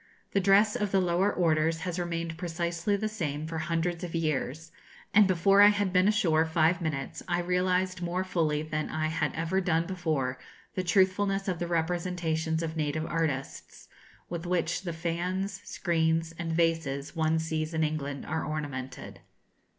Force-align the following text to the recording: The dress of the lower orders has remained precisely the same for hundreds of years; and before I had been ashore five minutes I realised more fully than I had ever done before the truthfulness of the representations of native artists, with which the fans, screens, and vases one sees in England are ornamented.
The 0.31 0.39
dress 0.39 0.75
of 0.75 0.89
the 0.91 0.99
lower 0.99 1.31
orders 1.31 1.81
has 1.81 1.99
remained 1.99 2.35
precisely 2.35 2.95
the 2.95 3.07
same 3.07 3.45
for 3.45 3.59
hundreds 3.59 4.03
of 4.03 4.15
years; 4.15 4.71
and 5.13 5.27
before 5.27 5.61
I 5.61 5.67
had 5.67 5.93
been 5.93 6.07
ashore 6.07 6.43
five 6.43 6.81
minutes 6.81 7.21
I 7.27 7.39
realised 7.41 8.01
more 8.01 8.23
fully 8.23 8.63
than 8.63 8.89
I 8.89 9.09
had 9.09 9.31
ever 9.35 9.61
done 9.61 9.85
before 9.85 10.39
the 10.73 10.81
truthfulness 10.83 11.47
of 11.47 11.59
the 11.59 11.67
representations 11.67 12.63
of 12.63 12.75
native 12.75 13.05
artists, 13.05 13.89
with 14.27 14.47
which 14.47 14.81
the 14.81 14.93
fans, 14.93 15.61
screens, 15.65 16.31
and 16.35 16.51
vases 16.51 17.15
one 17.15 17.37
sees 17.37 17.71
in 17.75 17.83
England 17.83 18.25
are 18.25 18.43
ornamented. 18.43 19.19